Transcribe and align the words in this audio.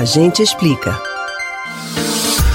A 0.00 0.04
gente 0.06 0.42
explica. 0.42 0.98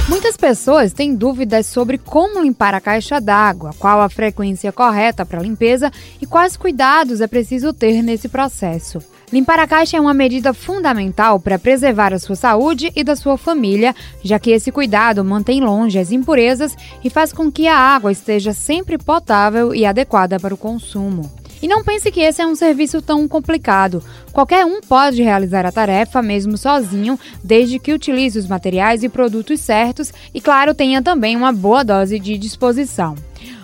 Muitas 0.10 0.36
pessoas 0.36 0.92
têm 0.92 1.14
dúvidas 1.14 1.68
sobre 1.68 2.00
como 2.00 2.42
limpar 2.42 2.74
a 2.74 2.82
caixa 2.82 3.22
d'água, 3.22 3.70
qual 3.78 4.02
a 4.02 4.10
frequência 4.10 4.72
correta 4.72 5.24
para 5.24 5.44
limpeza 5.44 5.92
e 6.20 6.26
quais 6.26 6.58
cuidados 6.58 7.22
é 7.22 7.28
preciso 7.28 7.72
ter 7.72 8.02
nesse 8.02 8.28
processo. 8.28 8.98
Limpar 9.32 9.60
a 9.60 9.68
caixa 9.68 9.96
é 9.96 10.02
uma 10.02 10.12
medida 10.12 10.56
fundamental 10.56 11.40
para 11.40 11.60
preservar 11.60 12.16
a 12.16 12.20
sua 12.20 12.36
saúde 12.36 12.92
e 12.96 13.04
da 13.04 13.16
sua 13.16 13.38
família, 13.38 13.96
já 14.24 14.40
que 14.40 14.50
esse 14.50 14.72
cuidado 14.72 15.24
mantém 15.24 15.62
longe 15.62 16.00
as 16.00 16.12
impurezas 16.12 16.76
e 17.04 17.12
faz 17.12 17.32
com 17.32 17.52
que 17.52 17.68
a 17.68 17.78
água 17.78 18.12
esteja 18.12 18.54
sempre 18.54 18.98
potável 18.98 19.76
e 19.76 19.86
adequada 19.86 20.40
para 20.40 20.56
o 20.56 20.58
consumo. 20.58 21.45
E 21.66 21.68
não 21.68 21.84
pense 21.84 22.12
que 22.12 22.22
esse 22.22 22.44
é 22.44 22.46
um 22.46 22.54
serviço 22.54 23.02
tão 23.02 23.28
complicado. 23.28 24.04
Qualquer 24.32 24.64
um 24.64 24.82
pode 24.82 25.24
realizar 25.24 25.66
a 25.66 25.72
tarefa 25.72 26.22
mesmo 26.22 26.60
sozinho, 26.60 27.20
desde 27.44 27.80
que 27.80 27.92
utilize 27.92 28.38
os 28.38 28.48
materiais 28.48 29.04
e 29.04 29.10
produtos 29.10 29.62
certos 29.62 30.14
e, 30.32 30.40
claro, 30.40 30.76
tenha 30.76 31.02
também 31.02 31.36
uma 31.36 31.52
boa 31.52 31.84
dose 31.84 32.20
de 32.20 32.38
disposição. 32.38 33.16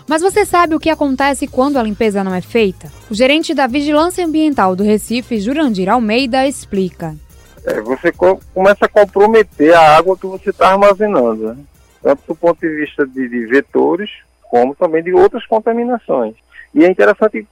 Mas 0.08 0.24
você 0.24 0.48
sabe 0.48 0.74
o 0.74 0.80
que 0.80 0.90
acontece 0.90 1.46
quando 1.46 1.78
a 1.78 1.84
limpeza 1.84 2.24
não 2.24 2.34
é 2.34 2.42
feita? 2.42 2.92
O 3.08 3.14
gerente 3.14 3.54
da 3.54 3.68
Vigilância 3.68 4.26
Ambiental 4.26 4.76
do 4.76 4.84
Recife, 4.84 5.40
Jurandir 5.40 5.88
Almeida, 5.88 6.48
explica. 6.48 7.16
É, 7.64 7.82
você 7.82 8.12
começa 8.12 8.86
a 8.86 8.90
comprometer 8.90 9.76
a 9.76 9.96
água 9.96 10.18
que 10.18 10.26
você 10.26 10.50
está 10.50 10.72
armazenando, 10.72 11.50
né? 11.50 11.58
tanto 12.02 12.24
do 12.30 12.36
ponto 12.36 12.60
de 12.60 12.68
vista 12.68 13.06
de, 13.06 13.30
de 13.30 13.46
vetores, 13.46 14.10
como 14.50 14.74
também 14.74 15.04
de 15.04 15.14
outras 15.14 15.46
contaminações. 15.46 16.34
E 16.74 16.86
é 16.86 16.90
interessante 16.90 17.46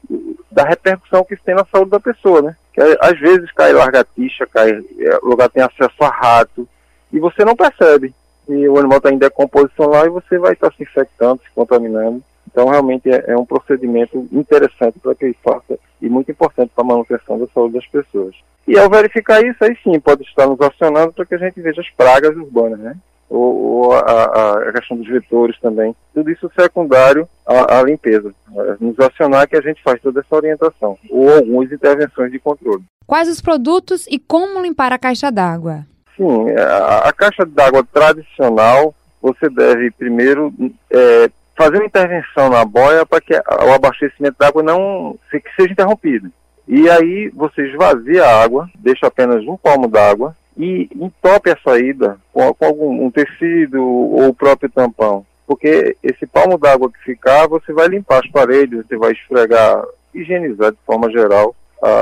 da 0.51 0.63
repercussão 0.63 1.23
que 1.23 1.33
isso 1.33 1.43
tem 1.43 1.55
na 1.55 1.65
saúde 1.65 1.91
da 1.91 1.99
pessoa, 1.99 2.41
né? 2.41 2.55
Que 2.73 2.81
às 3.01 3.19
vezes 3.19 3.51
cai 3.51 3.73
largatixa, 3.73 4.47
cai, 4.47 4.71
é, 4.71 5.17
o 5.21 5.27
lugar 5.27 5.49
tem 5.49 5.63
acesso 5.63 6.03
a 6.03 6.09
rato, 6.09 6.67
e 7.11 7.19
você 7.19 7.43
não 7.43 7.55
percebe. 7.55 8.13
E 8.47 8.67
o 8.67 8.79
animal 8.79 8.97
está 8.97 9.11
em 9.11 9.17
decomposição 9.17 9.87
lá 9.87 10.05
e 10.05 10.09
você 10.09 10.37
vai 10.39 10.53
estar 10.53 10.69
tá 10.69 10.75
se 10.75 10.83
infectando, 10.83 11.41
se 11.43 11.51
contaminando. 11.53 12.23
Então, 12.51 12.67
realmente 12.67 13.09
é, 13.09 13.25
é 13.27 13.37
um 13.37 13.45
procedimento 13.45 14.27
interessante 14.31 14.97
para 14.99 15.13
que 15.13 15.25
ele 15.25 15.37
faça 15.43 15.77
e 16.01 16.09
muito 16.09 16.31
importante 16.31 16.71
para 16.73 16.83
a 16.83 16.87
manutenção 16.87 17.37
da 17.37 17.45
saúde 17.47 17.75
das 17.75 17.85
pessoas. 17.85 18.35
E 18.67 18.77
ao 18.77 18.89
verificar 18.89 19.43
isso, 19.43 19.63
aí 19.63 19.77
sim, 19.83 19.99
pode 19.99 20.23
estar 20.23 20.47
nos 20.47 20.59
acionando 20.59 21.13
para 21.13 21.25
que 21.25 21.35
a 21.35 21.37
gente 21.37 21.61
veja 21.61 21.81
as 21.81 21.89
pragas 21.91 22.35
urbanas, 22.35 22.79
né? 22.79 22.95
Ou, 23.29 23.55
ou 23.55 23.93
a, 23.93 24.69
a, 24.69 24.73
questão 24.73 24.97
dos 24.97 25.07
vetores 25.07 25.57
também. 25.59 25.95
Tudo 26.13 26.31
isso 26.31 26.51
secundário 26.59 27.27
à, 27.45 27.79
à, 27.79 27.83
limpeza. 27.83 28.33
É 28.55 28.75
nos 28.79 28.99
acionar 28.99 29.47
que 29.47 29.55
a 29.55 29.61
gente 29.61 29.81
faz 29.83 30.01
toda 30.01 30.19
essa 30.19 30.35
orientação, 30.35 30.97
ou 31.09 31.35
algumas 31.35 31.71
intervenções 31.71 32.31
de 32.31 32.39
controle. 32.39 32.83
Quais 33.05 33.29
os 33.29 33.41
produtos 33.41 34.05
e 34.07 34.19
como 34.19 34.61
limpar 34.61 34.91
a 34.91 34.97
caixa 34.97 35.31
d'água? 35.31 35.85
Sim, 36.17 36.49
a, 36.51 37.09
a 37.09 37.13
caixa 37.13 37.45
d'água 37.45 37.83
tradicional, 37.93 38.93
você 39.21 39.49
deve 39.49 39.91
primeiro 39.91 40.53
é, 40.91 41.29
fazer 41.57 41.77
uma 41.77 41.85
intervenção 41.85 42.49
na 42.49 42.65
boia 42.65 43.05
para 43.05 43.21
que 43.21 43.33
o 43.33 43.73
abastecimento 43.73 44.35
d'água 44.39 44.63
não 44.63 45.17
que 45.31 45.55
seja 45.55 45.73
interrompido. 45.73 46.31
E 46.67 46.89
aí 46.89 47.29
você 47.29 47.63
esvazia 47.67 48.23
a 48.23 48.43
água, 48.43 48.69
deixa 48.75 49.07
apenas 49.07 49.43
um 49.45 49.57
palmo 49.57 49.87
d'água 49.87 50.35
e 50.59 50.89
entope 50.93 51.49
a 51.49 51.57
saída 51.63 52.17
com, 52.33 52.53
com 52.53 52.65
algum 52.65 53.05
um 53.05 53.09
tecido 53.09 53.81
ou 53.81 54.27
o 54.27 54.33
próprio 54.33 54.69
tampão. 54.69 55.25
Porque 55.47 55.95
esse 56.03 56.27
palmo 56.27 56.57
d'água 56.57 56.91
que 56.91 56.99
ficar, 56.99 57.47
você 57.47 57.71
vai 57.71 57.87
limpar 57.87 58.19
as 58.19 58.29
paredes, 58.29 58.85
você 58.85 58.97
vai 58.97 59.13
esfregar, 59.13 59.83
higienizar 60.13 60.71
de 60.71 60.77
forma 60.85 61.09
geral 61.09 61.55
a, 61.81 62.01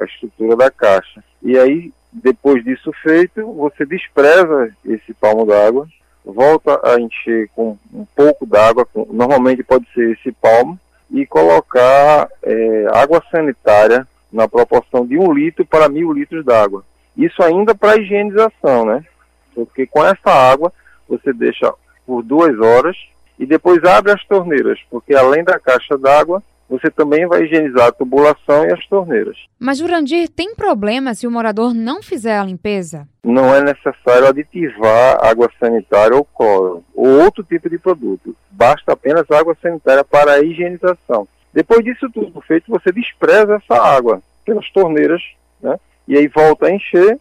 a 0.00 0.04
estrutura 0.04 0.54
da 0.54 0.70
caixa. 0.70 1.24
E 1.42 1.58
aí, 1.58 1.90
depois 2.12 2.62
disso 2.62 2.92
feito, 3.02 3.44
você 3.54 3.86
despreza 3.86 4.70
esse 4.84 5.14
palmo 5.14 5.46
d'água, 5.46 5.88
volta 6.24 6.78
a 6.84 7.00
encher 7.00 7.48
com 7.56 7.78
um 7.92 8.04
pouco 8.14 8.44
d'água, 8.44 8.86
normalmente 9.10 9.64
pode 9.64 9.86
ser 9.94 10.12
esse 10.12 10.30
palmo, 10.32 10.78
e 11.10 11.24
colocar 11.24 12.28
é, 12.42 12.86
água 12.92 13.22
sanitária 13.30 14.06
na 14.30 14.46
proporção 14.46 15.06
de 15.06 15.18
um 15.18 15.32
litro 15.32 15.64
para 15.64 15.88
mil 15.88 16.12
litros 16.12 16.44
d'água. 16.44 16.84
Isso 17.18 17.42
ainda 17.42 17.74
para 17.74 18.00
higienização, 18.00 18.86
né? 18.86 19.04
Porque 19.52 19.86
com 19.86 20.04
essa 20.04 20.30
água 20.30 20.72
você 21.08 21.32
deixa 21.32 21.74
por 22.06 22.22
duas 22.22 22.56
horas 22.60 22.96
e 23.38 23.44
depois 23.44 23.82
abre 23.82 24.12
as 24.12 24.24
torneiras, 24.24 24.78
porque 24.88 25.14
além 25.14 25.42
da 25.42 25.58
caixa 25.58 25.98
d'água, 25.98 26.42
você 26.68 26.90
também 26.90 27.26
vai 27.26 27.42
higienizar 27.42 27.86
a 27.86 27.92
tubulação 27.92 28.64
e 28.64 28.72
as 28.72 28.86
torneiras. 28.86 29.36
Mas, 29.58 29.78
Jurandir, 29.78 30.28
tem 30.28 30.54
problema 30.54 31.14
se 31.14 31.26
o 31.26 31.30
morador 31.30 31.72
não 31.72 32.02
fizer 32.02 32.38
a 32.38 32.44
limpeza? 32.44 33.08
Não 33.24 33.54
é 33.54 33.62
necessário 33.62 34.28
aditivar 34.28 35.18
água 35.24 35.50
sanitária 35.58 36.14
ou 36.14 36.24
cloro, 36.24 36.84
ou 36.94 37.22
outro 37.22 37.42
tipo 37.42 37.70
de 37.70 37.78
produto. 37.78 38.36
Basta 38.50 38.92
apenas 38.92 39.30
água 39.30 39.56
sanitária 39.62 40.04
para 40.04 40.32
a 40.32 40.42
higienização. 40.42 41.26
Depois 41.54 41.82
disso 41.82 42.08
tudo 42.12 42.40
feito, 42.42 42.70
você 42.70 42.92
despreza 42.92 43.56
essa 43.56 43.82
água 43.82 44.22
pelas 44.44 44.70
torneiras, 44.70 45.22
né? 45.62 45.78
E 46.08 46.16
aí 46.16 46.26
volta 46.26 46.66
a 46.66 46.72
encher 46.72 47.20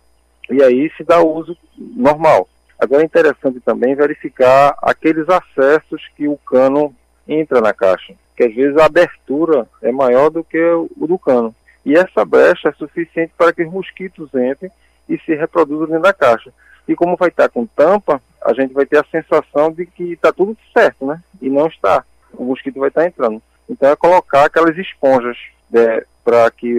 e 0.49 0.63
aí 0.63 0.89
se 0.95 1.03
dá 1.03 1.21
uso 1.21 1.55
normal. 1.77 2.47
Agora 2.79 3.01
é 3.01 3.05
interessante 3.05 3.59
também 3.59 3.93
verificar 3.93 4.77
aqueles 4.81 5.27
acessos 5.27 6.01
que 6.15 6.27
o 6.27 6.37
cano 6.37 6.95
entra 7.27 7.59
na 7.59 7.73
caixa, 7.73 8.13
que 8.35 8.43
às 8.43 8.55
vezes 8.55 8.77
a 8.77 8.85
abertura 8.85 9.67
é 9.81 9.91
maior 9.91 10.29
do 10.29 10.43
que 10.43 10.59
o 10.59 11.05
do 11.05 11.19
cano. 11.19 11.53
E 11.85 11.95
essa 11.95 12.23
brecha 12.23 12.69
é 12.69 12.73
suficiente 12.73 13.33
para 13.37 13.51
que 13.51 13.63
os 13.63 13.71
mosquitos 13.71 14.29
entrem 14.33 14.71
e 15.09 15.17
se 15.19 15.35
reproduzam 15.35 15.87
dentro 15.87 16.03
da 16.03 16.13
caixa. 16.13 16.53
E 16.87 16.95
como 16.95 17.17
vai 17.17 17.27
estar 17.27 17.49
com 17.49 17.65
tampa, 17.65 18.21
a 18.41 18.53
gente 18.53 18.73
vai 18.73 18.85
ter 18.85 18.99
a 18.99 19.05
sensação 19.11 19.71
de 19.71 19.85
que 19.85 20.13
está 20.13 20.31
tudo 20.31 20.55
certo, 20.71 21.05
né? 21.05 21.21
E 21.41 21.49
não 21.49 21.67
está. 21.67 22.05
O 22.33 22.45
mosquito 22.45 22.79
vai 22.79 22.87
estar 22.87 23.05
entrando. 23.05 23.41
Então 23.69 23.89
é 23.89 23.95
colocar 23.95 24.45
aquelas 24.45 24.77
esponjas 24.77 25.37
né, 25.69 26.03
para 26.27 26.51
que 26.51 26.75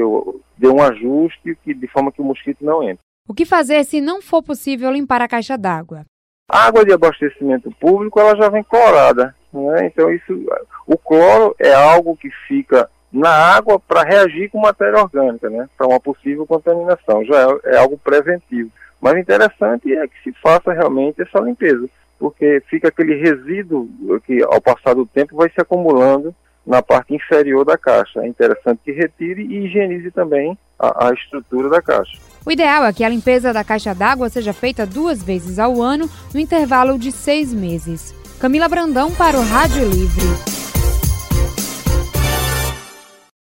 dê 0.59 0.69
um 0.69 0.83
ajuste 0.83 1.57
que, 1.65 1.73
de 1.73 1.89
forma 1.89 2.13
que 2.13 2.21
o 2.21 2.25
mosquito 2.25 2.63
não 2.63 2.83
entre. 2.83 2.99
O 3.27 3.33
que 3.33 3.47
fazer 3.47 3.83
se 3.83 3.99
não 3.99 4.21
for 4.21 4.43
possível 4.43 4.91
limpar 4.91 5.23
a 5.23 5.29
caixa 5.29 5.57
d'água? 5.57 6.05
A 6.51 6.67
água 6.67 6.85
de 6.85 6.93
abastecimento 6.93 7.71
público 7.81 8.21
ela 8.21 8.37
já 8.37 8.51
vem 8.51 8.63
clorada, 8.63 9.35
né? 9.51 9.87
então 9.87 10.13
isso, 10.13 10.35
o 10.87 10.99
cloro 10.99 11.57
é 11.59 11.73
algo 11.73 12.15
que 12.15 12.29
fica 12.47 12.91
na 13.11 13.31
água 13.31 13.81
para 13.81 14.03
reagir 14.03 14.51
com 14.51 14.61
matéria 14.61 15.01
orgânica, 15.01 15.49
né? 15.49 15.67
para 15.79 15.87
uma 15.87 15.99
possível 15.99 16.47
contaminação, 16.47 17.25
já 17.25 17.37
é, 17.41 17.75
é 17.75 17.79
algo 17.79 17.97
preventivo. 17.97 18.71
Mas 19.01 19.15
o 19.15 19.19
interessante 19.19 19.95
é 19.95 20.07
que 20.07 20.23
se 20.23 20.33
faça 20.43 20.75
realmente 20.75 21.23
essa 21.23 21.41
limpeza, 21.41 21.89
porque 22.19 22.63
fica 22.69 22.89
aquele 22.89 23.15
resíduo 23.15 23.89
que 24.27 24.43
ao 24.43 24.61
passar 24.61 24.95
do 24.95 25.07
tempo 25.07 25.37
vai 25.37 25.49
se 25.49 25.59
acumulando 25.59 26.35
na 26.69 26.83
parte 26.83 27.15
inferior 27.15 27.65
da 27.65 27.79
caixa. 27.79 28.21
É 28.21 28.29
interessante 28.29 28.81
que 28.85 28.93
retire 28.93 29.43
e 29.43 29.65
higienize 29.65 30.11
também 30.11 30.57
a, 30.79 31.09
a 31.09 31.15
estrutura 31.15 31.71
da 31.71 31.81
caixa. 31.81 32.19
O 32.45 32.53
ideal 32.53 32.85
é 32.85 32.93
que 32.93 33.03
a 33.03 33.09
limpeza 33.09 33.53
da 33.53 33.65
caixa 33.65 33.95
d'água 33.95 34.29
seja 34.29 34.53
feita 34.53 34.87
duas 34.87 35.23
vezes 35.23 35.59
ao 35.59 35.81
ano, 35.81 36.09
no 36.33 36.39
intervalo 36.39 36.99
de 36.99 37.11
seis 37.11 37.53
meses. 37.53 38.15
Camila 38.39 38.69
Brandão 38.69 39.11
para 39.13 39.39
o 39.39 39.43
Rádio 39.43 39.89
Livre. 39.89 40.58